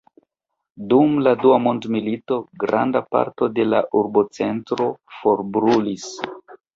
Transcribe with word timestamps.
Dum 0.91 1.11
la 1.25 1.33
dua 1.41 1.57
mondmilito 1.65 2.37
granda 2.63 3.01
parto 3.15 3.49
de 3.59 3.65
la 3.73 3.81
urbocentro 3.99 4.89
forbrulis. 5.19 6.09